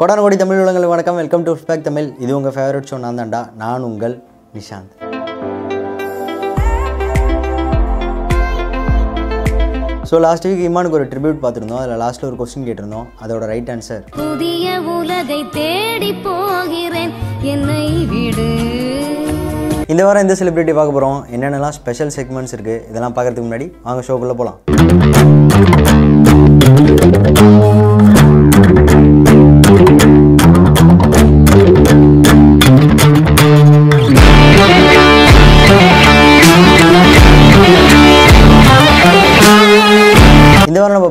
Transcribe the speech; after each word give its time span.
கொடான 0.00 0.22
கோடி 0.22 0.36
தமிழ் 0.40 0.58
உலகங்களுக்கு 0.62 0.92
வணக்கம். 0.92 1.18
வெல்கம் 1.20 1.44
டு 1.44 1.52
ஸ்பேக் 1.60 1.84
தமிழ் 1.86 2.08
இது 2.24 2.32
உங்கள் 2.38 2.52
ஃபேவரட் 2.54 2.88
ஷோ 2.88 2.96
நான் 3.04 3.18
தான்டா. 3.20 3.38
நான் 3.60 3.84
உங்கள் 3.88 4.14
நிஷாந்த். 4.56 4.90
ஸோ 10.10 10.18
லாஸ்ட் 10.24 10.46
வீக் 10.48 10.60
இமானுக்கு 10.66 10.98
ஒரு 10.98 11.06
ட்ரிபியூட் 11.12 11.40
பார்த்துருந்தோம். 11.44 11.80
அதில் 11.84 12.00
லாஸ்ட்டில் 12.04 12.28
ஒரு 12.30 12.36
கொஸ்டின் 12.40 12.66
கேட்டிருந்தோம். 12.68 13.06
அதோட 13.24 13.48
ரைட் 13.52 13.72
ஆன்சர் 13.76 14.04
புதிய 14.18 14.76
உலகை 14.96 15.40
தேடி 15.58 16.12
போகிறேன். 16.28 17.14
என்னை 17.54 17.88
விடு. 18.12 18.48
இந்த 19.94 20.02
வாரம் 20.08 20.24
இந்த 20.26 20.36
செலிபிரிட்டி 20.42 20.74
பார்க்க 20.80 20.96
போகிறோம் 20.98 21.18
என்னென்னலாம் 21.36 21.76
ஸ்பெஷல் 21.80 22.14
செக்மெண்ட்ஸ் 22.18 22.56
இருக்குது 22.58 22.82
இதெல்லாம் 22.92 23.16
பார்க்கறதுக்கு 23.18 23.48
முன்னாடி 23.48 23.68
வாங்க 23.88 24.02
ஷோக்குள்ளே 24.10 24.38
போகலாம் 24.42 24.60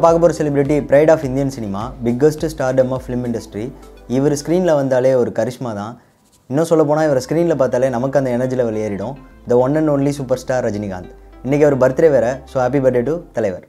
பார்க்க 0.06 0.24
போகிற 0.24 0.34
celebrity 0.40 0.78
pride 0.90 1.12
of 1.14 1.24
Indian 1.28 1.54
cinema 1.58 1.84
biggest 2.06 2.46
stardom 2.54 2.92
of 2.96 3.06
film 3.06 3.26
industry 3.30 3.66
இவர் 4.18 4.36
ஸ்க்ரீனில் 4.42 4.78
வந்தாலே 4.80 5.12
ஒரு 5.22 5.32
கரிஷ்மா 5.40 5.72
தான். 5.82 5.94
இன்னும் 6.50 6.70
சொல்ல 6.72 6.84
போனால் 6.90 7.08
இவர் 7.10 7.24
ஸ்க்ரீனில் 7.26 7.60
பார்த்தாலே 7.62 7.90
நமக்கு 7.96 8.20
அந்த 8.22 8.32
எனர்ஜி 8.38 8.58
லெவல் 8.62 8.82
ஏறிடும். 8.86 9.16
The 9.52 9.60
one 9.66 9.78
and 9.82 9.94
only 9.96 10.14
super 10.20 10.42
star 10.44 10.66
Rajinikanth. 10.68 11.14
இன்றைக்கி 11.46 11.66
அவர் 11.68 11.82
பர்த்டே 11.86 12.12
வேறு 12.18 12.34
ஸோ 12.52 12.58
ஹாப்பி 12.64 12.82
பர்த்டே 12.86 13.04
டு 13.10 13.16
தலைவர். 13.38 13.66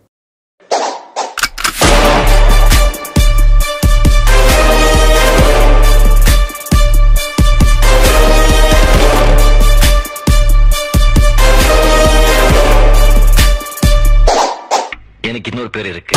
பேர் 15.78 15.92
இருக்கு. 15.94 16.16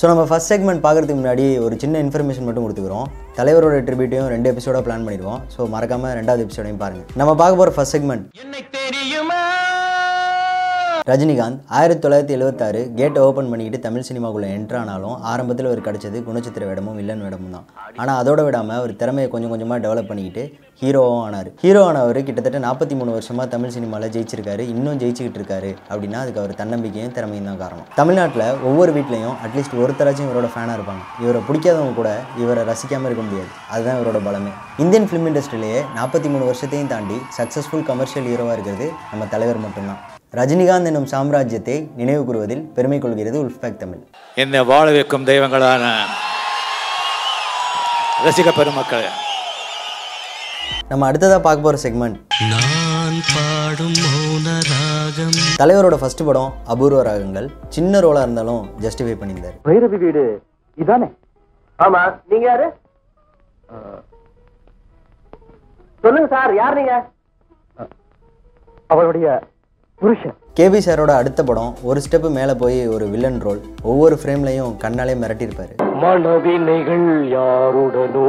ஸோ 0.00 0.06
நம்ம 0.08 0.24
ஃபஸ்ட் 0.30 0.50
செக்மெண்ட் 0.52 0.82
பார்க்குறதுக்கு 0.84 1.20
முன்னாடி 1.20 1.44
ஒரு 1.66 1.74
சின்ன 1.82 2.00
இன்ஃபர்மேஷன் 2.04 2.46
மட்டும் 2.46 2.64
கொடுத்துக்கிறோம். 2.64 3.06
தலைவரோட 3.38 3.76
ட்ரிபியூட்டையும் 3.86 4.28
ரெண்டு 4.34 4.50
எபிசோடாக 4.52 4.82
பிளான் 4.86 5.06
பண்ணிடுவோம். 5.06 5.40
ஸோ 5.54 5.68
மறக்காமல் 5.74 6.14
ரெண்டாவது 6.18 6.44
எபிசோடையும் 6.46 6.82
பாருங்கள் 6.84 7.18
நம்ம 7.20 7.34
பார்க்க 7.42 7.60
போகிற 7.60 7.74
ஃபர்ஸ்ட் 7.76 7.96
செக்மெண்ட் 7.96 8.26
என்னை 8.42 8.62
தெரியுமா? 8.78 9.40
ரஜினிகாந்த் 11.10 11.58
ஆயிரத்தி 11.78 12.02
தொள்ளாயிரத்தி 12.04 12.34
எழுபத்தாறு 12.36 12.78
கேட்டை 12.98 13.18
ஓப்பன் 13.24 13.50
பண்ணிக்கிட்டு 13.50 13.78
தமிழ் 13.84 14.06
சினிமாக்குள்ளே 14.06 14.48
என்ட்ரானாலும் 14.54 15.18
ஆரம்பத்தில் 15.32 15.68
அவர் 15.68 15.82
கிடச்சது 15.88 16.18
குணச்சித்திர 16.28 16.62
வேடமும் 16.68 16.96
வில்லன் 17.00 17.22
வேடமும் 17.24 17.52
தான். 17.56 17.66
ஆனால் 18.00 18.18
அதோட 18.20 18.40
விடாமல் 18.46 18.78
அவர் 18.78 18.92
திறமையை 19.02 19.28
கொஞ்சம் 19.34 19.52
கொஞ்சமாக 19.52 19.78
டெவலப் 19.84 20.08
பண்ணிக்கிட்டு 20.08 20.42
ஹீரோவும் 20.80 21.20
ஆனார். 21.26 21.50
ஹீரோ 21.62 21.82
ஆனவர் 21.90 22.18
கிட்டத்தட்ட 22.28 22.60
நாற்பத்தி 22.66 22.96
மூணு 23.00 23.12
வருஷமாக 23.16 23.46
தமிழ் 23.52 23.74
சினிமாவில் 23.76 24.12
ஜெயிச்சிருக்காரு 24.16 24.64
இன்னும் 24.72 24.98
ஜெயிச்சுக்கிட்டு 25.02 25.40
இருக்காரு 25.40 25.70
அப்படின்னா 25.90 26.18
அதுக்கு 26.22 26.42
அவர் 26.42 26.56
தன்னம்பிக்கையும் 26.62 27.14
திறமையும் 27.18 27.48
தான் 27.50 27.60
காரணம். 27.62 27.86
தமிழ்நாட்டில் 28.00 28.44
ஒவ்வொரு 28.70 28.94
வீட்லேயும் 28.98 29.36
அட்லீஸ்ட் 29.44 29.78
ஒருத்தராச்சும் 29.84 30.28
இவரோட 30.28 30.50
ஃபேனாக 30.56 30.76
இருப்பாங்க. 30.80 31.04
இவரை 31.24 31.42
பிடிக்காதவங்க 31.50 31.96
கூட 32.00 32.10
இவரை 32.42 32.64
ரசிக்காமல் 32.72 33.10
இருக்க 33.10 33.24
முடியாது. 33.28 33.50
அதுதான் 33.74 34.00
இவரோட 34.00 34.20
பலமே. 34.28 34.52
இந்தியன் 34.84 35.08
ஃபிலிம் 35.10 35.30
இண்டஸ்ட்ரியிலேயே 35.32 35.80
நாற்பத்தி 36.00 36.30
மூணு 36.34 36.44
வருஷத்தையும் 36.50 36.92
தாண்டி 36.96 37.20
சக்ஸஸ்ஃபுல் 37.38 37.88
கமர்ஷியல் 37.92 38.28
ஹீரோவாக 38.32 38.58
இருக்கிறது 38.58 38.88
நம்ம 39.14 39.30
தலைவர் 39.36 39.64
மட்டும்தான். 39.68 40.02
ரஜினிகாந்த் 40.34 40.88
என்னும் 40.90 41.06
சாம்ராஜ்யத்தை 41.12 41.74
நினைவு 41.98 42.22
கூறுவதில் 42.28 42.62
பெருமை 42.76 42.98
கொள்கிறது 43.02 43.36
உல்ஃபேக் 43.42 43.78
தமிழ். 43.82 44.00
என்னை 44.42 44.60
வாழ 44.70 44.86
வைக்கும் 44.96 45.26
தெய்வங்களான 45.28 45.84
ரசிக 48.24 48.48
பெருமக்கள். 48.58 49.06
நம்ம 50.90 51.06
அடுத்ததாக 51.08 51.40
பார்க்க 51.46 51.66
போகிற 51.66 51.80
செக்மெண்ட் 51.84 52.18
தலைவரோட 55.62 55.96
ஃபர்ஸ்ட் 56.02 56.26
படம் 56.28 56.52
அபூர்வ 56.74 57.00
ராகங்கள். 57.08 57.48
சின்ன 57.76 58.00
ரோலாக 58.04 58.26
இருந்தாலும் 58.26 58.62
ஜஸ்டிஃபை 58.84 59.16
பண்ணியிருந்தார். 59.20 59.56
பைரவி 59.68 59.98
வீடு 60.04 60.24
இதானே? 60.84 61.08
ஆமா 61.78 62.00
நீங்க 62.30 62.44
யாரு? 62.50 62.68
சொல்லுங்க 66.04 66.28
சார் 66.36 66.54
யார் 66.62 66.78
நீங்க? 66.80 66.94
அவளுடைய 68.94 69.28
புருஷன். 70.00 70.34
கேபி 70.58 70.78
சாரோட 70.86 71.12
அடுத்த 71.20 71.40
படம் 71.44 71.74
ஒரு 71.82 72.00
ஸ்டெப்பு 72.04 72.28
மேலே 72.30 72.54
போய் 72.62 72.88
ஒரு 72.88 73.04
வில்லன் 73.12 73.38
ரோல் 73.44 73.60
ஒவ்வொரு 73.82 74.16
ஃப்ரேம்லையும் 74.22 74.72
கண்ணாலே 74.82 75.14
மிரட்டியிருப்பாரு. 75.22 75.74
மனவினைகள் 76.02 77.06
யாருடனோ? 77.34 78.26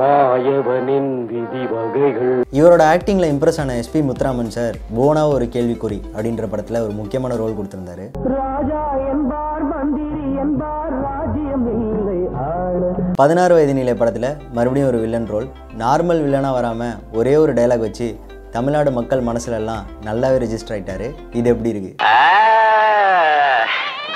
மாயவனின் 0.00 1.10
விதி 1.30 1.62
வகைகள். 1.72 2.36
இவரோட 2.58 2.82
ஆக்டிங்கில் 2.92 3.30
இம்ப்ரெஸ் 3.32 3.60
ஆன 3.60 3.74
எஸ்பி 3.80 4.00
முத்துராமன் 4.08 4.52
சார் 4.56 4.76
போனா 4.96 5.28
ஒரு 5.28 5.48
கேள்விக்குறி 5.56 5.98
அப்படின்ற 6.16 6.46
படத்தில் 6.50 6.82
ஒரு 6.84 6.94
முக்கியமான 7.00 7.36
ரோல் 7.42 7.58
கொடுத்துருந்தாரு. 7.58 8.06
ராஜா 8.36 8.82
என்பார் 9.10 9.66
மந்திரி 9.74 10.24
என்பார் 10.44 10.96
ராஜ்யம் 11.02 11.68
இல்லை 11.82 12.18
ஆள. 12.46 12.82
பதினாறு 13.14 13.54
வயது 13.54 13.74
நிலை 13.74 13.94
படத்தில் 13.94 14.30
மறுபடியும் 14.52 14.88
ஒரு 14.88 15.00
வில்லன் 15.04 15.30
ரோல் 15.34 15.48
நார்மல் 15.84 16.24
வில்லனாக 16.24 16.58
வராமல் 16.58 16.96
ஒரே 17.12 17.36
ஒரு 17.36 17.52
டைலாக் 17.52 17.86
வச்சு 17.88 18.08
தமிழ்நாடு 18.54 18.90
மக்கள் 18.98 19.26
மனசுல 19.28 19.58
எல்லாம் 19.60 19.82
நல்லாவே 20.06 20.38
ரெஜிஸ்டர் 20.42 20.74
ஆயிட்டாரு. 20.74 21.08
இது 21.38 21.48
எப்படி 21.52 21.72
இருக்கு? 21.72 21.92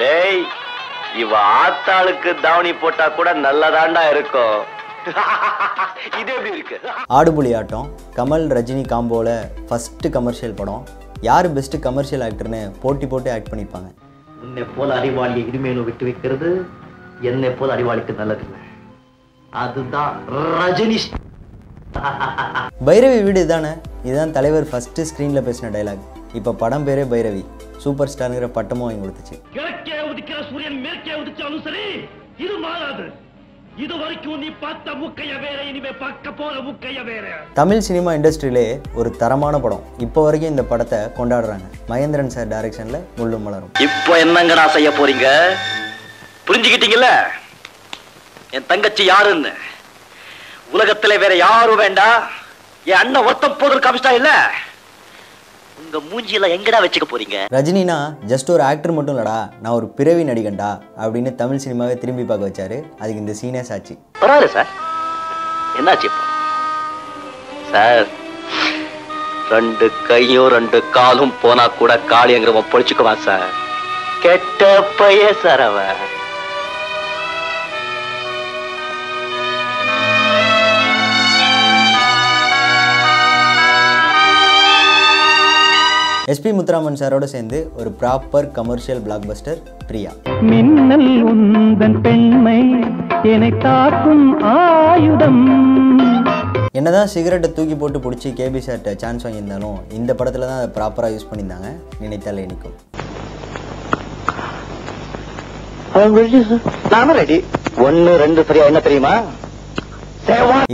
டேய் 0.00 0.41
இவ 1.22 1.33
ஆத்தாளுக்கு 1.61 2.31
தாவணி 2.47 2.73
போட்டா 2.83 3.06
கூட 3.19 3.28
நல்லதாண்டா 3.47 4.03
இருக்கும். 4.12 4.56
இது 6.21 6.31
எப்படி 6.37 6.50
இருக்கு? 6.55 6.77
ஆடுபுலி 7.19 7.50
ஆட்டம் 7.59 7.89
கமல் 8.19 8.47
ரஜினி 8.56 8.84
காம்போல 8.93 9.28
ஃபஸ்ட்டு 9.69 10.11
கமர்ஷியல் 10.17 10.59
படம். 10.61 10.83
யார் 11.28 11.49
பெஸ்ட்டு 11.56 11.84
கமர்ஷியல் 11.87 12.25
ஆக்டர்னு 12.28 12.62
போட்டி 12.83 13.09
போட்டு 13.12 13.31
ஆக்ட் 13.34 13.50
பண்ணியிருப்பாங்க 13.50 13.91
உன்னை 14.44 14.65
போல 14.77 14.89
அறிவாளியை 15.00 15.44
இனிமேலும் 15.50 15.87
விட்டு 15.89 16.05
வைக்கிறது 16.09 16.49
என்னை 17.31 17.50
போல 17.61 17.69
அறிவாளிக்கு 17.77 18.15
நல்லது 18.21 18.47
அதுதான் 19.62 20.12
ரஜினி 20.61 20.99
பைரவி 22.88 23.19
வீடு 23.27 23.38
இதுதானே 23.44 23.72
இதுதான் 24.06 24.34
தலைவர் 24.37 24.66
ஃபஸ்ட்டு 24.71 25.06
ஸ்க்ரீனில் 25.10 25.44
பேசின 25.49 25.71
டைலாக் 25.77 26.05
இப்போ 26.38 26.53
படம் 26.62 26.87
பேரே 26.87 27.05
பைரவி. 27.12 27.43
சூப்பர் 27.82 28.10
ஸ்டாருங்கிற 28.12 28.47
பட்டமும் 28.56 28.87
வாங்கி 28.87 29.00
கொடுத்துச்சு. 29.03 29.37
கிழக்கே 29.56 29.99
உதிக்கிற 30.10 30.38
சூரியன் 30.49 30.78
மேற்கே 30.87 31.12
உதிச்சாலும் 31.21 31.62
சரி 31.66 31.84
இது 32.44 32.55
மாறாது. 32.65 33.05
இது 33.84 33.94
வரைக்கும் 34.00 34.41
நீ 34.43 34.49
பார்த்த 34.62 34.94
முக்கைய 35.03 35.32
வேற 35.44 35.59
இனிமே 35.71 35.93
பார்க்க 36.03 36.32
போற 36.41 36.55
முக்கைய 36.66 36.99
வேற. 37.10 37.27
தமிழ் 37.59 37.84
சினிமா 37.88 38.11
இண்டஸ்ட்ரியிலே 38.19 38.66
ஒரு 39.00 39.11
தரமான 39.22 39.61
படம். 39.65 39.84
இப்போ 40.06 40.22
வரைக்கும் 40.26 40.53
இந்த 40.55 40.65
படத்தை 40.72 41.00
கொண்டாடுறாங்க. 41.19 41.66
மகேந்திரன் 41.93 42.34
சார் 42.34 42.50
டைரக்ஷனில் 42.55 43.00
முள்ளும் 43.21 43.47
மலரும். 43.49 43.72
இப்போ 43.87 44.12
என்னங்கடா 44.25 44.66
செய்ய 44.76 44.91
போறீங்க? 44.99 45.28
புரிஞ்சுக்கிட்டீங்கல்ல? 46.49 47.11
என் 48.56 48.69
தங்கச்சி 48.72 49.05
யாருன்னு? 49.12 49.53
உலகத்துல 50.72 51.19
வேற 51.19 51.34
யாரும் 51.36 51.82
வேண்டாம் 51.84 52.20
என் 52.86 53.00
அண்ணன் 53.02 53.26
ஒருத்தம் 53.26 53.58
போதும் 53.58 53.82
காமிச்சிட்டா 53.84 54.12
இல்ல? 54.12 54.30
உங்க 55.82 55.98
மூஞ்சியில 56.10 56.49
எங்கடா 56.56 56.78
வச்சுக்க 56.84 57.06
போறீங்க? 57.11 57.37
ரஜினினா 57.56 57.96
ஜஸ்ட் 58.32 58.50
ஒரு 58.50 58.62
ஆக்டர் 58.62 58.93
மட்டும் 58.93 59.14
இல்லடா. 59.16 59.38
நான் 59.62 59.76
ஒரு 59.78 59.87
பிறவி 59.99 60.25
நடிகன்டா 60.25 60.70
அப்படின்னு 61.02 61.34
தமிழ் 61.34 61.62
சினிமாவை 61.64 61.99
திரும்பி 61.99 62.25
பார்க்க 62.25 62.49
வச்சாரு. 62.50 62.78
அதுக்கு 63.00 63.22
இந்த 63.25 63.34
சீனே 63.40 63.62
சாட்சி. 63.70 63.94
பரவாயில்ல 64.20 64.50
சார் 64.56 64.70
என்னாச்சு 65.78 66.11
சார் 67.72 68.05
ரெண்டு 69.50 69.90
கையும் 70.08 70.49
ரெண்டு 70.49 70.78
காலும் 70.90 71.34
போனா 71.43 71.67
கூட 71.81 72.00
காளியங்கிறவன் 72.12 72.70
பொழிச்சுக்குவான் 72.72 73.25
சார் 73.28 73.49
கெட்ட 74.22 74.62
பைய 74.99 75.25
சார் 75.43 75.60
அவன். 75.60 75.96
எஸ்பி 86.32 86.50
முத்துராமன் 86.56 86.99
சாரோட 87.00 87.25
சேர்ந்து 87.32 87.59
ஒரு 87.81 87.91
proper 88.00 88.47
commercial 88.59 89.00
black 89.06 89.26
Bastar 89.31 89.59
Priya. 89.88 90.12
மின்னல் 90.50 91.11
உந்தன் 91.31 91.97
பெண்மை 92.05 92.61
என்னை 93.32 93.50
தாக்கும் 93.65 94.25
ஆயுதம். 94.53 95.43
என்னதான் 96.79 97.11
சிகரெட்டை 97.15 97.50
தூக்கி 97.59 97.76
போட்டு 97.82 97.99
பிடிச்சி 98.06 98.31
கேபி 98.41 98.62
சார்ட்ட 98.69 98.97
சான்ஸ் 99.03 99.26
வாங்கியிருந்தாலும் 99.26 99.76
இந்த 99.99 100.11
படத்தில் 100.21 100.49
தான் 100.50 100.61
அதை 100.61 100.71
ப்ராப்பராக 100.79 101.15
யூஸ் 101.17 101.29
பண்ணியிருந்தாங்க. 101.31 101.71
நினைத்தாலே 102.05 102.47
ரெடி 107.20 107.38
ஒன்னு 107.87 108.12
ரெண்டு 108.25 108.44
சரியா 108.49 108.67
என்ன 108.73 108.81
தெரியுமா? 108.88 109.15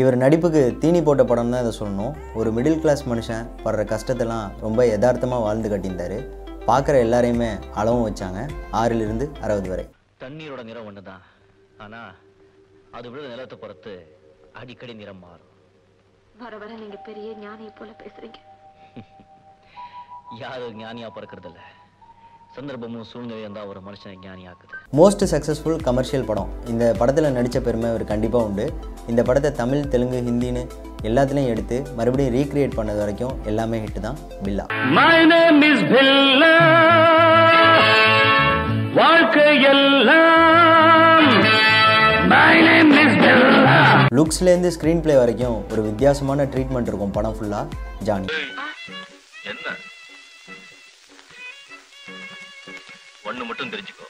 இவர் 0.01 0.17
நடிப்புக்கு 0.23 0.61
தீனி 0.83 1.01
போட்ட 1.07 1.23
படம் 1.31 1.51
தான் 1.53 1.63
இதை 1.63 1.73
சொல்லணும். 1.79 2.13
ஒரு 2.39 2.49
மிடில் 2.57 2.79
கிளாஸ் 2.83 3.03
மனுஷன் 3.11 3.49
படுற 3.65 3.83
கஷ்டத்தெல்லாம் 3.93 4.47
ரொம்ப 4.65 4.81
யதார்த்தமாக 4.91 5.45
வாழ்ந்து 5.47 5.71
கட்டியிருந்தாரு. 5.73 6.19
பார்க்குற 6.69 6.97
எல்லாரையுமே 7.07 7.49
அளவும் 7.81 8.05
வச்சாங்க. 8.07 8.41
ஆறிலிருந்து 8.81 9.27
அறுபது 9.45 9.71
வரை. 9.73 9.85
தண்ணீரோட 10.25 10.63
நிறம் 10.69 10.89
ஒண்ணுதான். 10.91 11.25
ஆனா 11.85 12.01
அது 12.99 13.07
விழுத 13.13 13.27
நிலத்தை 13.35 13.59
பொறுத்து 13.65 13.95
அடிக்கடி 14.61 14.95
நிறம் 15.01 15.23
மாறும். 15.27 15.51
வர 16.45 16.53
வர 16.63 16.71
நீங்க 16.85 17.01
பெரிய 17.09 17.31
ஞானியை 17.45 17.73
போல 17.81 17.91
பேசுறீங்க. 18.05 18.39
யாரும் 20.45 20.81
ஞானியா 20.85 21.11
பிறக்கிறது 21.19 21.51
இல்ல 21.53 21.61
சந்தர்ப்பமும் 22.57 23.07
சூழ்நிலையும் 23.11 23.57
தான் 23.57 23.69
ஒரு 23.73 23.81
மனுஷனை 23.87 24.15
ஞானியாக்குது. 24.25 24.73
மோஸ்ட் 24.99 25.23
சக்ஸஸ்ஃபுல் 25.33 25.77
கமர்ஷியல் 25.89 26.27
படம். 26.31 26.49
இந்த 26.73 26.85
படத்தில் 27.01 27.35
நடித்த 27.37 27.59
பெருமை 27.67 27.89
அவர் 27.93 28.05
கண்டிப்பாக 28.13 28.49
உண்டு. 28.49 28.65
இந்த 29.11 29.21
படத்தை 29.29 29.51
தமிழ் 29.61 29.91
தெலுங்கு 29.93 30.21
ஹிந்தின்னு 30.29 30.63
எல்லாத்துலேயும் 31.09 31.53
எடுத்து 31.55 31.77
மறுபடியும் 31.99 32.35
ரீக்ரியேட் 32.39 32.77
பண்ணது 32.79 33.01
வரைக்கும் 33.05 33.37
எல்லாமே 33.51 33.79
ஹிட் 33.85 34.01
தான். 34.07 34.19
பில்லா 34.47 34.65
My 34.99 35.19
name 35.35 35.61
is 35.71 35.81
Billa. 35.93 36.53
வாழ்க்கை 38.99 39.49
எல்லாம் 39.73 41.29
My 42.35 42.55
name 42.69 42.93
is 43.05 43.13
Billa. 43.25 43.77
லுக்ஸ்லேருந்து 44.19 44.73
ஸ்க்ரீன் 44.77 45.05
ப்ளே 45.07 45.17
வரைக்கும் 45.23 45.59
ஒரு 45.73 45.83
வித்தியாசமான 45.89 46.49
ட்ரீட்மெண்ட் 46.55 46.91
இருக்கும் 46.93 47.15
படம் 47.19 47.37
ஃபுல்லாக 47.39 47.65
ஜானி 48.09 48.29
என்ன? 49.53 49.67
ஒண்ணு 53.31 53.47
மட்டும் 53.47 53.71
தெரிஞ்சுக்கோ. 53.71 54.07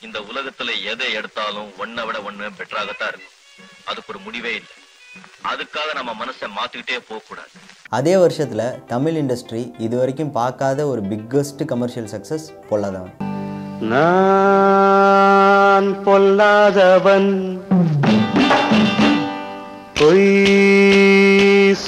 இந்த 0.00 0.20
உலகத்துல 0.20 0.84
எதை 0.84 1.12
எடுத்தாலும் 1.12 1.70
ஒன்னை 1.78 2.06
விட 2.06 2.18
ஒண்ணு 2.18 2.50
பெட்டராகத்தான் 2.58 3.12
இருக்கும். 3.12 3.36
அதுக்கு 3.84 4.04
ஒரு 4.08 4.18
முடிவே 4.24 4.48
இல்லை. 4.48 4.76
அதுக்காக 5.50 5.94
நம்ம 5.94 6.12
மனசை 6.12 6.40
மாத்திக்கிட்டே 6.40 7.00
போக 7.08 7.22
கூடாது 7.28 7.48
அதே 7.88 8.16
வருஷத்தில் 8.16 8.86
தமிழ் 8.86 9.16
இண்டஸ்ட்ரி 9.16 9.72
இது 9.78 9.98
வரைக்கும் 9.98 10.32
பார்க்காத 10.32 10.86
ஒரு 10.86 11.02
பிக்கஸ்ட் 11.02 11.64
கமர்ஷியல் 11.64 12.08
சக்ஸஸ் 12.08 12.46
பொல்லாதவன். 12.70 13.12
நான் 13.80 16.06
பொல்லாதவன். 16.06 17.60
பொய் 19.94 20.77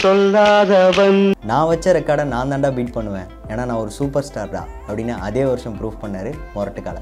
சொல்லாதவன். 0.03 1.21
நான் 1.51 1.69
வச்ச 1.71 1.93
ரெக்கார்டை 1.99 2.25
நான் 2.35 2.53
தாண்டா 2.53 2.71
பீட் 2.79 2.97
பண்ணுவேன். 2.99 3.29
ஏன்னா 3.51 3.65
நான் 3.69 3.83
ஒரு 3.85 3.91
சூப்பர் 3.99 4.27
ஸ்டார்டா 4.29 4.63
அப்படின்னு 4.89 5.15
அதே 5.29 5.45
வருஷம் 5.51 5.79
ப்ரூஃப் 5.81 6.03
பண்ணார் 6.05 6.33
மொரட்டுக்கால 6.57 6.99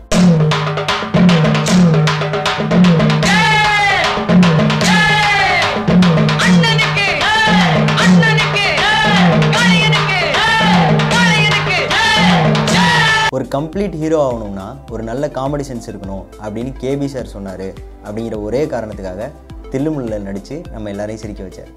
ஒரு 13.36 13.46
கம்ப்ளீட் 13.54 13.94
ஹீரோ 14.00 14.18
ஆகணும்னா 14.28 14.64
ஒரு 14.92 15.02
நல்ல 15.08 15.24
காமெடி 15.36 15.64
சென்ஸ் 15.68 15.88
இருக்கணும் 15.90 16.24
அப்படின்னு 16.44 16.72
கேபி 16.82 17.06
சார் 17.12 17.28
சொன்னார். 17.34 17.66
அப்படிங்கிற 18.06 18.36
ஒரே 18.46 18.62
காரணத்துக்காக 18.72 19.30
தில்லுமுல்ல 19.72 20.18
நடித்து 20.20 20.62
நம்ம 20.72 20.88
எல்லாரையும் 20.88 21.22
சிரிக்க 21.22 21.42
வச்சார். 21.42 21.70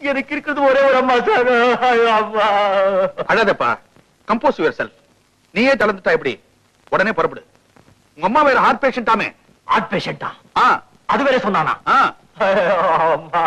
எனக்கு 0.00 0.36
இருக்குது 0.36 0.60
ஒரே 0.60 0.80
ஒரு 0.82 0.94
அம்மா 0.94 1.20
சார். 1.20 1.50
அம்மா. 2.16 2.46
அழாதப்பா 3.28 3.70
கம்போஸ் 4.28 4.58
யுவர் 4.58 4.78
செல்ஃப் 4.78 4.96
நீயே 5.54 5.72
தளர்ந்துட்டா 5.74 6.12
எப்படி? 6.12 6.32
உடனே 6.88 7.12
புறப்படு. 7.12 7.42
உங்க 8.18 8.26
அம்மா 8.26 8.42
வேற 8.42 8.58
ஹார்ட் 8.58 8.82
பேஷண்டாமே 8.84 9.28
ஹார்ட் 9.68 9.90
பேஷண்டா 9.92 10.28
ஆ? 10.58 10.66
அது 11.06 11.24
வேற 11.24 11.36
சொன்னானா? 11.38 11.74
ஆ. 11.88 11.98
அம்மா. 13.12 13.42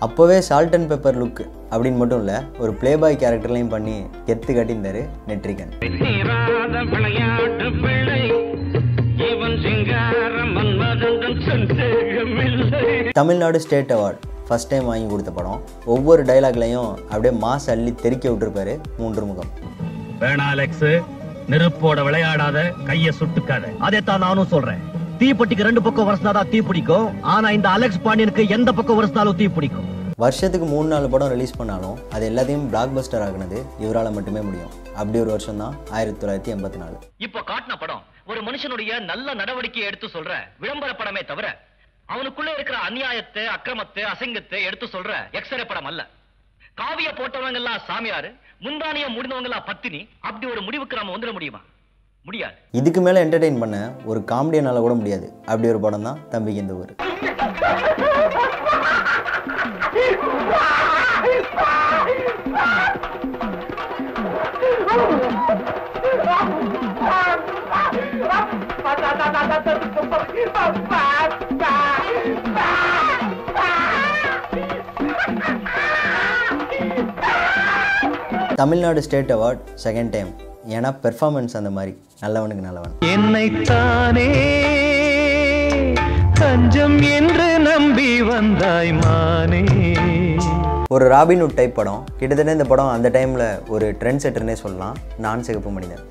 அப்போவே 0.00 0.38
சால்ட் 0.38 0.74
அண்ட் 0.74 0.92
பெப்பர் 0.92 1.18
லுக் 1.20 1.40
அப்படின்னு 1.70 1.96
மட்டும் 1.96 2.18
இல்லை 2.18 2.34
ஒரு 2.58 2.72
ப்ளேபாய் 2.80 3.20
கேரக்டர்லையும் 3.22 3.68
பண்ணி 3.68 3.94
கெத்து 4.26 4.52
காட்டியிருந்தாரு 4.52 5.02
Netrikann 5.28 5.72
Tamil Nadu 13.18 13.58
state 13.64 13.92
award 13.96 14.22
first 14.48 14.70
time 14.72 14.86
வாங்கி 14.90 15.06
கொடுத்த 15.12 15.30
படம். 15.38 15.60
ஒவ்வொரு 15.94 16.22
டைலாக்லையும் 16.30 16.90
அப்படியே 17.10 17.32
மாஸ் 17.44 17.66
அள்ளி 17.74 17.92
தெறிக்க 18.02 18.24
விட்டுருப்பாரு 18.30 18.74
மூன்று 18.98 19.24
முகம் 19.30 19.50
வேணா 20.20 20.46
அலெக்ஸ் 20.54 20.86
நெருப்போட 21.52 21.98
விளையாடாத 22.08 22.58
கைய 22.88 23.10
சுட்டுக்காத. 23.20 23.64
அதைத்தான் 23.86 24.24
நானும் 24.26 24.52
சொல்றேன். 24.54 24.80
தீப்பெட்டிக்கு 25.20 25.66
ரெண்டு 25.68 25.82
பக்கம் 25.82 26.08
வரசினாதான் 26.08 26.48
தீ 26.52 26.60
பிடிக்கும். 26.68 27.06
ஆனா 27.34 27.50
இந்த 27.58 27.68
அலெக்ஸ் 27.76 28.02
பாண்டியனுக்கு 28.06 28.44
எந்த 28.56 28.72
பக்கம் 28.78 28.98
வரசினாலும் 28.98 29.38
தீ 29.40 29.48
பிடிக்கும். 29.58 29.86
வருஷத்துக்கு 30.24 30.66
மூணு 30.74 30.88
நாலு 30.88 31.08
படம் 31.14 31.32
ரிலீஸ் 31.34 31.56
பண்ணாலும் 31.60 31.96
அது 32.16 32.24
எல்லாத்தையும் 32.30 32.66
பிளாக் 32.72 32.94
பஸ்டர் 32.98 33.24
ஆகுனது 33.28 33.58
இவரால் 33.84 34.16
மட்டுமே 34.18 34.42
முடியும். 34.48 34.74
அப்படி 35.00 35.18
ஒரு 35.24 35.30
வருஷம் 35.36 35.62
தான் 35.62 35.74
ஆயிரத்தி 35.96 36.20
தொள்ளாயிரத்தி 36.20 36.52
எண்பத்தி 36.56 36.78
நாலு. 36.84 36.98
இப்ப 37.26 37.42
காட்டின 37.52 37.76
படம் 37.80 38.04
ஒரு 38.26 38.42
மனுஷனுடைய 38.42 39.02
நல்ல 39.02 39.34
நடவடிக்கையை 39.34 39.82
எடுத்து 39.82 40.06
சொல்ற 40.06 40.44
விளம்பர 40.58 40.92
படமே 40.92 41.24
தவிர 41.24 41.58
அவனுக்குள்ள 42.08 42.54
இருக்கிற 42.54 42.78
அநியாயத்தை 42.88 43.46
அக்கிரமத்தை 43.46 44.04
அசிங்கத்தை 44.04 44.62
எடுத்து 44.62 44.86
சொல்ற 44.86 45.28
எக்ஸ்ரே 45.32 45.64
படம் 45.64 45.84
அல்ல. 45.84 46.10
காவிய 46.74 47.10
போட்டவங்க 47.10 47.54
எல்லாம் 47.54 47.80
சாமியாரு 47.88 48.34
முந்தானிய 48.62 49.08
முடிந்தவங்க 49.08 49.42
எல்லாம் 49.42 49.64
பத்தினி 49.64 50.08
அப்படி 50.20 50.50
ஒரு 50.50 50.62
முடிவுக்கு 50.62 50.96
நாம 50.96 51.16
வந்துட 51.16 51.32
முடியுமா? 51.32 51.60
முடியாது. 52.26 52.54
இதுக்கு 52.72 53.00
மேலே 53.00 53.24
என்டர்டெயின் 53.24 53.58
பண்ண 53.58 53.92
ஒரு 54.04 54.24
காமெடியனால 54.30 54.78
கூட 54.78 54.94
முடியாது. 54.94 55.32
அப்படி 55.46 55.68
ஒரு 55.68 55.80
படம் 55.80 56.02
தான் 56.02 56.28
தம்பிக்கு 56.28 56.60
இந்த 56.60 56.74
ஊர். 56.74 56.94
Tamil Nadu 78.54 79.02
state 79.02 79.32
award 79.32 79.58
second 79.84 80.10
time 80.10 80.34
ஏன்னா 80.68 80.94
பெர்ஃபார்மன்ஸ் 81.02 81.56
அந்த 81.56 81.70
மாதிரி. 81.70 82.02
நல்லவனுக்கு 82.22 82.64
நல்லவன். 82.66 82.92
என்னைத்தானே 83.04 84.28
தஞ்சம் 86.32 87.02
என்று 87.02 87.58
நம்பி 87.58 88.22
வந்தாய் 88.22 88.92
மானே. 88.92 89.64
ஒரு 90.88 91.10
ராபின்வுட் 91.10 91.54
டைப் 91.54 91.74
படம். 91.74 92.04
கிட்டத்தட்ட 92.16 92.52
இந்த 92.52 92.64
படம் 92.64 92.88
அந்த 92.88 93.10
டைமில் 93.10 93.68
ஒரு 93.68 93.96
ட்ரெண்ட் 94.00 94.20
செட்டர்னே 94.22 94.52
சொல்லலாம். 94.52 94.96
நான் 95.16 95.42
சிகப்பு 95.42 95.70
மனிதன். 95.70 96.08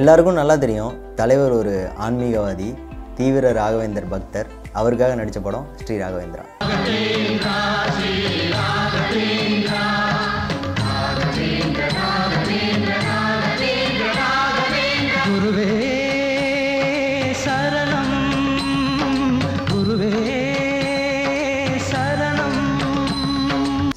எல்லாருக்கும் 0.00 0.38
நல்லா 0.38 0.54
தெரியும். 0.62 0.94
தலைவர் 1.20 1.54
ஒரு 1.58 1.74
ஆன்மீகவாதி 2.06 2.68
தீவிர 3.18 3.52
ராகவேந்தர் 3.60 4.10
பக்தர். 4.14 4.48
அவருக்காக 4.72 5.14
நடித்த 5.14 5.40
படம் 5.40 5.66
ஸ்ரீ 5.84 5.96
ராகவேந்திரா. 6.04 6.44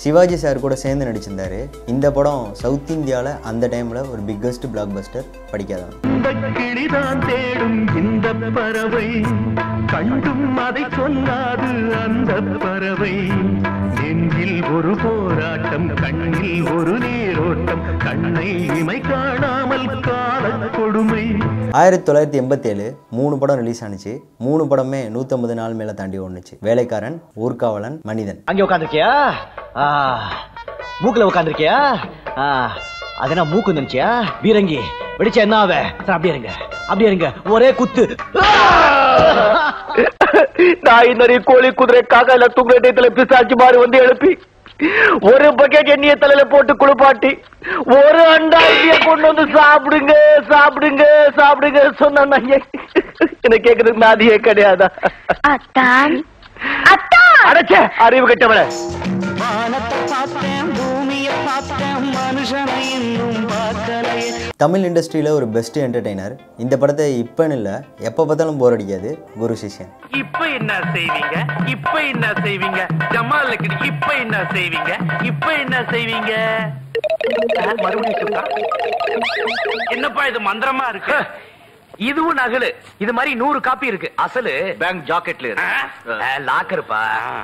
சிவாஜி 0.03 0.35
சார் 0.35 0.59
கூட 0.59 0.75
சேர்ந்து 0.75 1.05
நடிச்சிருந்தாரு. 1.05 1.89
இந்த 1.89 2.11
படம் 2.11 2.49
சவுத் 2.53 2.89
இந்தியாவில் 2.89 3.31
அந்த 3.43 3.67
டைமில் 3.67 4.09
ஒரு 4.11 4.21
பிக்கஸ்ட் 4.27 4.69
பிளாக் 4.71 4.87
பஸ்டர் 4.95 5.25
படிக்காதான் 5.51 5.93
இந்த 6.03 6.29
கிளிதான் 6.57 7.97
இந்த 7.97 8.33
பறவை. 8.53 9.21
கண்டும் 9.87 10.57
அதை 10.57 10.83
அந்த 12.03 12.33
பறவை. 12.59 13.11
நெஞ்சில் 14.01 14.63
ஒரு 14.65 14.95
போராட்டம் 15.03 15.93
கண்ணில் 15.93 16.71
ஒரு 16.71 16.97
நீரோட்டம். 16.97 17.83
கண்ணை 17.97 18.65
இமை 18.65 18.99
காணாமல் 18.99 19.99
கால 19.99 20.58
கொடுமை. 20.75 21.23
ஆயிரத்தி 21.71 22.11
தொள்ளாயிரத்தி 22.11 22.37
எண்பத்தேழு 22.41 22.85
மூணு 23.17 23.37
படம் 23.41 23.59
ரிலீஸ் 23.61 23.81
ஆனுச்சு. 23.85 24.13
மூணு 24.45 24.63
படமே 24.71 25.01
நூற்றம்பது 25.15 25.53
நாள் 25.59 25.75
மேலே 25.79 25.93
தாண்டி 25.99 26.19
ஓடுனுச்சு. 26.19 26.55
வேலைக்காரன் 26.67 27.17
ஊர்காவலன் 27.45 27.97
மனிதன். 28.09 28.39
அங்கே 28.45 28.63
உட்காந்துருக்கியா 28.63 29.09
மூக்குல 31.03 31.27
உட்காந்துருக்கியா 31.31 31.75
அது 33.23 33.31
என்ன 33.35 33.43
மூக்கு 33.51 33.71
நினைச்சியா 33.73 34.09
பீரங்கி 34.43 34.79
வெடிச்சா 35.19 35.41
என்ன 35.45 35.55
ஆவ? 35.63 35.73
அப்படியே 36.13 36.33
இருங்க. 36.33 36.51
அப்படியே 36.91 37.07
இருங்க. 37.11 37.29
ஒரே 37.55 37.69
குத்து. 37.79 38.03
நாய் 40.87 41.11
நரி 41.19 41.35
கோழி 41.49 41.69
குதிரை 41.79 42.01
காக்கா 42.13 42.33
எல்லாம் 42.37 42.55
தூங்குற 42.55 42.77
டயத்துல 42.83 43.09
பிசாச்சு 43.17 43.55
மாதிரி 43.61 43.77
வந்து 43.83 43.97
எழுப்பி. 44.05 44.31
ஒரு 45.29 45.47
பக்கெட் 45.51 45.89
எண்ணெய 45.89 46.13
தலையில 46.15 46.43
போட்டு 46.45 46.73
குளிப்பாட்டி 46.75 47.31
ஒரு 47.95 48.21
அண்டா 48.33 48.59
இட்லிய 48.67 48.95
கொண்டு 48.99 49.25
வந்து 49.27 49.45
சாப்பிடுங்க 49.55 50.13
சாப்பிடுங்க 50.51 51.03
சாப்பிடுங்க 51.37 51.81
சொன்னா 52.01 52.23
என்ன 53.43 53.57
கேக்குறதுக்கு 53.57 54.05
நாதியே 54.05 54.37
கிடையாதா? 54.39 54.87
அத்தான். 55.53 56.15
அடைச்சே 57.49 57.81
அறிவு 57.97 58.25
கட்டவள. 58.27 58.61
தமிழ் 64.55 64.83
இண்டஸ்ட்ரியில் 64.83 65.29
ஒரு 65.29 65.47
பெஸ்ட் 65.47 65.79
என்டர்டெய்னர் 65.79 66.33
இந்த 66.57 66.77
படத்தை 66.77 67.05
இப்போன்னு 67.23 67.51
இல்லை 67.51 67.71
எப்போ 67.99 68.25
பார்த்தாலும் 68.25 68.57
போர் 68.57 68.73
அடிக்காது 68.73 69.23
குரு 69.39 69.57
சிஷ்யன். 69.61 69.89
இப்ப 70.17 70.49
என்ன 70.49 70.73
செய்வீங்க? 70.93 71.35
இப்ப 71.65 72.03
என்ன 72.03 72.27
செய்வீங்க? 72.41 72.81
ஜமால் 73.09 73.51
இப்ப 73.85 74.15
என்ன 74.15 74.37
செய்வீங்க? 74.53 74.91
இப்ப 75.21 75.53
என்ன 75.53 75.81
செய்வீங்க. 75.91 76.33
என்னப்பா 79.89 80.25
இது 80.25 80.41
மந்திரமா 80.41 80.87
இருக்கு? 80.89 81.19
இதுவும் 82.07 82.37
நகலு. 82.37 82.67
இது 83.03 83.13
மாதிரி 83.13 83.31
நூறு 83.35 83.59
காப்பி 83.61 83.87
இருக்கு. 83.91 84.09
அசலு. 84.25 84.53
பேங்க் 84.83 85.01
ஜாக்கெட்ல 85.09 85.49
லாக்கருப்பா 86.49 86.99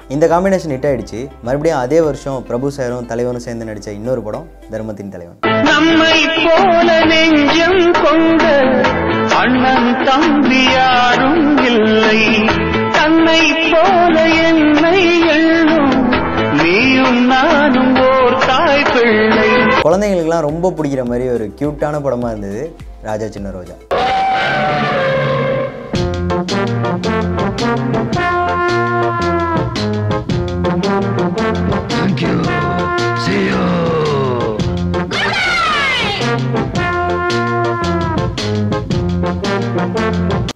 இந்த 0.07 0.25
காம்பினேஷன் 0.27 0.73
ஹிட் 0.73 0.87
ஆயிடுச்சு. 0.89 1.19
மறுபடியும் 1.47 1.81
அதே 1.85 1.99
வருஷம் 2.07 2.43
பிரபு 2.49 2.71
சாரும் 2.77 3.09
தலைவரும் 3.11 3.45
சேர்ந்து 3.45 3.67
நடித்த 3.69 3.91
இன்னொரு 3.91 4.21
படம் 4.27 4.47
தர்மத்தின் 4.71 5.11
தலைவன். 5.15 5.37
நம்மை 5.71 6.19
போல 6.45 6.89
நெஞ்சம் 7.11 7.83
கொண்ட 8.03 8.43
அண்ணன் 9.41 9.91
தம்பி 10.03 10.63
யாரும் 10.77 11.57
இல்லை. 11.71 12.19
தன்னை 12.97 13.43
போல 13.73 14.15
என்னை 14.47 14.97
எண்ணும் 15.35 15.93
நீயும் 16.63 17.21
நானும் 17.33 17.95
ஓர் 18.07 18.37
தாய் 18.47 18.89
பிள்ளை 18.93 19.49
குழந்தைங்களுக்குலாம் 19.85 20.49
ரொம்ப 20.49 20.73
பிடிக்கிற 20.77 21.01
மாதிரி 21.05 21.25
ஒரு 21.37 21.47
க்யூட்டான 21.59 21.95
படமாக 22.03 22.33
இருந்தது. 22.35 22.63
ராஜா 23.07 23.27
சின்ன 23.35 23.49
ரோஜா. 23.57 23.75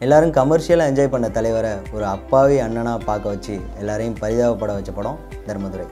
எல்லாரும் 0.05 0.33
கமர்ஷியலாக 0.37 0.89
என்ஜாய் 0.91 1.11
பண்ண 1.13 1.27
தலைவரை 1.29 1.71
ஒரு 1.95 2.05
அப்பாவி 2.05 2.55
அண்ணனாக 2.65 3.05
பார்க்க 3.09 3.33
வச்சு 3.33 3.55
எல்லாரையும் 3.81 4.19
பரிதாபப்பட 4.21 4.71
வச்ச 4.77 4.91
படம் 4.91 5.19
தர்மதுரை. 5.47 5.85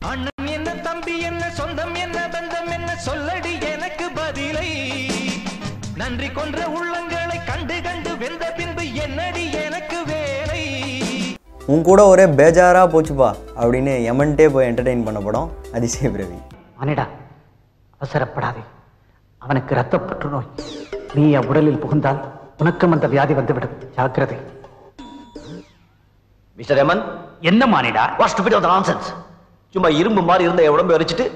அண்ணன் 0.00 0.50
என்ன 0.56 0.74
தம்பி 0.88 1.14
என்ன 1.30 1.44
சொந்தம் 1.58 1.94
என்ன 2.04 2.18
பந்தம் 2.34 2.70
என்ன 2.76 2.90
சொல்லடி 3.06 3.52
நன்றி 6.10 6.28
கொன்ற 6.36 6.60
உள்ளங்களை 6.76 7.34
கண்டு 7.48 7.74
கண்டு 7.82 8.10
வெந்த 8.20 8.44
பின்பு 8.56 8.84
என்னடி 9.02 9.42
எனக்கு 9.64 9.98
வேலை? 10.08 10.62
உன் 11.66 11.82
கூட 11.88 12.00
ஒரே 12.12 12.24
பேஜாரா 12.38 12.82
போச்சுப்பா 12.92 13.28
அப்படின்னு 13.60 13.92
எமன்ட்டே 14.12 14.46
போய் 14.54 14.68
என்டர்டெயின் 14.70 15.04
பண்ண 15.04 15.20
படம் 15.26 15.50
அதிசய 15.76 16.10
பிறவி 16.14 16.38
அனிடா 16.80 17.04
அவசரப்படாதே. 18.00 18.62
அவனுக்கு 19.38 19.74
ரத்த 19.74 20.00
புற்றுநோய். 20.00 20.48
நீ 21.14 21.36
உடலில் 21.36 21.80
புகுந்தால் 21.84 22.20
உனக்கும் 22.58 22.92
அந்த 22.92 23.08
வியாதி 23.14 23.36
வந்துவிடும். 23.40 23.76
ஜாக்கிரதை. 23.96 24.38
மிஸ்டர் 26.58 26.80
ரெமன் 26.80 27.04
என்ன 27.52 27.62
மானிடா 27.74 28.06
வாட் 28.18 28.34
ஸ்டூபிட் 28.34 28.58
ஆஃப் 28.60 28.68
நான்சென்ஸ் 28.72 29.10
சும்மா 29.74 29.90
இரும்பு 30.00 30.22
மாதிரி 30.22 30.44
இருந்த 30.44 30.64
என் 30.66 30.76
உடம்பை 30.78 30.96
வச்சுட்டு 30.96 31.26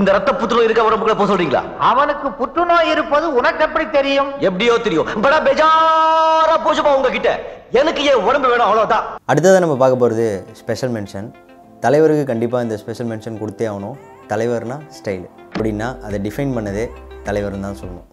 இந்த 0.00 0.10
ரத்த 0.14 0.30
புற்றுநோய் 0.40 0.66
இருக்க 0.66 0.82
உடம்புக்குள்ள 0.88 1.14
போக 1.16 1.26
சொல்றீங்களா? 1.30 1.60
அவனுக்கு 1.88 2.28
புற்றுநோய் 2.38 2.90
இருப்பது 2.92 3.26
உனக்கு 3.38 3.64
எப்படி 3.66 3.84
தெரியும்? 3.96 4.30
எப்படியோ 4.48 4.74
தெரியும். 4.86 5.08
படா 5.24 5.38
பேஜாரா 5.46 6.54
போச்சுப்பா 6.66 6.92
உங்ககிட்ட. 6.98 7.30
எனக்கு 7.80 8.04
என் 8.10 8.24
உடம்பு 8.28 8.48
வேணும் 8.52 8.66
அவ்வளவுதான். 8.68 9.04
அடுத்ததாக 9.30 9.62
நம்ம 9.64 9.76
பார்க்க 9.82 10.02
போகிறது 10.02 10.26
ஸ்பெஷல் 10.60 10.94
மென்ஷன் 10.96 11.28
தலைவருக்கு 11.84 12.24
கண்டிப்பாக 12.30 12.66
இந்த 12.66 12.78
ஸ்பெஷல் 12.82 13.10
மென்ஷன் 13.12 13.38
கொடுத்தே 13.42 13.66
ஆகணும். 13.72 13.98
தலைவர்னா 14.32 14.78
ஸ்டைல் 14.98 15.26
அப்படின்னா 15.52 15.90
அதை 16.08 16.20
டிஃபைன் 16.28 16.56
பண்ணதே 16.58 16.86
தலைவர்னு 17.28 17.66
தான் 17.68 17.80
சொல்லணும். 17.82 18.08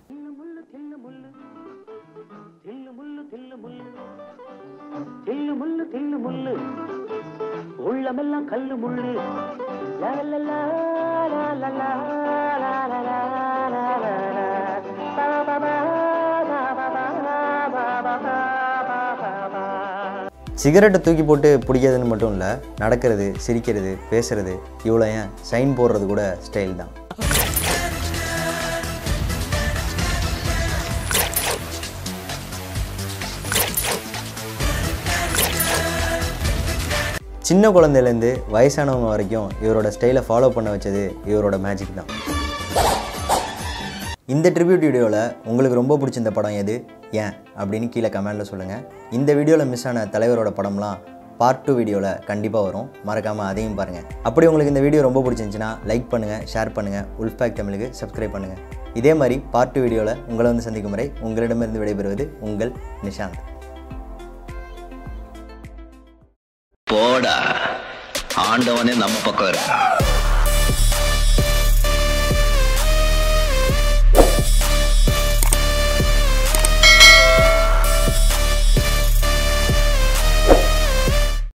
உள்ளமெல்லாம் 7.90 8.48
கல்லு 8.52 8.76
முள்ளு. 8.84 9.14
சிகரெட்டை 20.58 21.00
தூக்கி 21.02 21.24
போட்டு 21.24 21.50
பிடிக்கிறதுன்னு 21.68 22.08
மட்டும் 22.08 22.34
இல்லை 22.34 22.50
நடக்கிறது 22.78 23.28
சிரிக்கிறது 23.38 23.92
பேசுறது 24.12 24.54
இவ்வளோ 24.84 25.06
ஏன்? 25.14 25.30
சைன் 25.52 25.78
போடுறது 25.78 26.06
கூட 26.06 26.24
ஸ்டைல் 26.46 26.76
தான். 26.76 26.92
சின்ன 37.50 37.68
குழந்தையிலேருந்து 37.76 38.30
வயசானவங்க 38.54 39.08
வரைக்கும் 39.12 39.48
இவரோட 39.66 39.88
ஸ்டைலை 39.96 40.22
ஃபாலோ 40.26 40.48
பண்ண 40.56 40.70
வச்சது 40.74 41.02
இவரோட 41.30 41.56
மேஜிக் 41.64 41.96
தான். 42.00 42.10
இந்த 44.34 44.48
ட்ரிபியூட் 44.56 44.84
வீடியோவில் 44.88 45.18
உங்களுக்கு 45.50 45.80
ரொம்ப 45.80 45.98
பிடிச்ச 46.02 46.18
இந்த 46.24 46.32
படம் 46.36 46.58
எது? 46.62 46.76
ஏன்? 47.22 47.34
அப்படின்னு 47.62 47.88
கீழே 47.94 48.10
கமெண்டில் 48.16 48.50
சொல்லுங்கள் 48.52 48.84
இந்த 49.18 49.34
வீடியோவில் 49.40 49.70
மிஸ் 49.72 49.88
ஆன 49.92 50.06
தலைவரோட 50.16 50.52
படம்லாம் 50.60 50.98
பார்ட் 51.42 51.66
டூ 51.68 51.74
வீடியோவில் 51.80 52.12
கண்டிப்பாக 52.30 52.64
வரும். 52.68 52.88
மறக்காமல் 53.10 53.50
அதையும் 53.52 53.78
பாருங்கள் 53.80 54.08
அப்படி 54.30 54.48
உங்களுக்கு 54.50 54.74
இந்த 54.76 54.84
வீடியோ 54.88 55.04
ரொம்ப 55.10 55.24
பிடிச்சிருந்துச்சின்னா 55.28 55.72
லைக் 55.92 56.10
பண்ணுங்கள் 56.16 56.44
ஷேர் 56.54 56.76
பண்ணுங்கள் 56.80 57.08
உல்ஃபேக் 57.24 57.60
தமிழுக்கு 57.62 57.90
சப்ஸ்கிரைப் 58.02 58.36
பண்ணுங்கள் 58.36 58.62
இதே 59.02 59.14
மாதிரி 59.22 59.38
பார்ட் 59.56 59.74
டூ 59.76 59.82
வீடியோவில் 59.86 60.18
உங்களை 60.32 60.48
வந்து 60.52 60.68
சந்திக்கும் 60.68 60.96
முறை 60.96 61.08
உங்களிடமிருந்து 61.28 61.82
விடைபெறுவது 61.84 62.28
உங்கள் 62.50 62.74
நிஷாந்த். 63.08 63.40
போடா. 66.92 67.36
ஆண்டவனே 68.50 68.94
நம்ம 68.96 69.16
பக்கம் 69.24 69.50
இருக்கான் 69.50 69.88